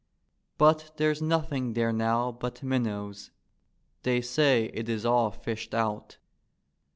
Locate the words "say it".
4.19-4.89